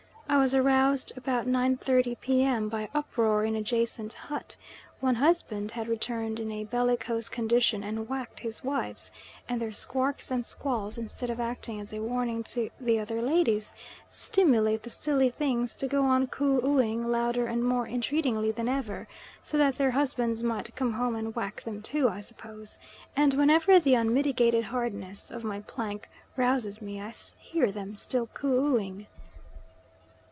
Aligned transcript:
I 0.29 0.37
was 0.37 0.55
aroused 0.55 1.11
about 1.17 1.45
9.30 1.45 2.17
P.M., 2.21 2.69
by 2.69 2.87
uproar 2.95 3.43
in 3.43 3.53
adjacent 3.53 4.13
hut: 4.13 4.55
one 5.01 5.15
husband 5.15 5.71
had 5.71 5.89
returned 5.89 6.39
in 6.39 6.49
a 6.53 6.63
bellicose 6.63 7.27
condition 7.27 7.83
and 7.83 8.07
whacked 8.07 8.39
his 8.39 8.63
wives, 8.63 9.11
and 9.49 9.61
their 9.61 9.73
squarks 9.73 10.31
and 10.31 10.45
squalls, 10.45 10.97
instead 10.97 11.29
of 11.29 11.41
acting 11.41 11.81
as 11.81 11.91
a 11.93 11.99
warning 11.99 12.43
to 12.45 12.69
the 12.79 12.97
other 12.97 13.21
ladies, 13.21 13.73
stimulate 14.07 14.83
the 14.83 14.89
silly 14.89 15.29
things 15.29 15.75
to 15.75 15.85
go 15.85 16.05
on 16.05 16.27
coo 16.27 16.61
ooing 16.61 17.05
louder 17.07 17.45
and 17.45 17.65
more 17.65 17.85
entreatingly 17.85 18.51
than 18.51 18.69
ever, 18.69 19.09
so 19.43 19.57
that 19.57 19.75
their 19.75 19.91
husbands 19.91 20.41
might 20.43 20.75
come 20.77 20.93
home 20.93 21.15
and 21.17 21.35
whack 21.35 21.61
them 21.63 21.81
too, 21.81 22.07
I 22.07 22.21
suppose, 22.21 22.79
and 23.17 23.33
whenever 23.33 23.79
the 23.79 23.95
unmitigated 23.95 24.63
hardness 24.63 25.29
of 25.29 25.43
my 25.43 25.59
plank 25.59 26.09
rouses 26.37 26.81
me 26.81 27.01
I 27.01 27.11
hear 27.41 27.69
them 27.71 27.97
still 27.97 28.27
coo 28.27 28.75
ooing. 28.77 29.07